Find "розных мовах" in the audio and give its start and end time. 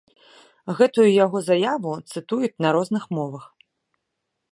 2.79-3.45